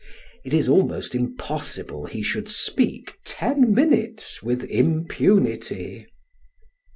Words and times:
it 0.43 0.51
is 0.51 0.67
almost 0.67 1.13
impossible 1.13 2.07
he 2.07 2.23
should 2.23 2.49
speak 2.49 3.19
ten 3.23 3.71
minutes 3.71 4.41
with 4.41 4.63
impunity. 4.63 6.07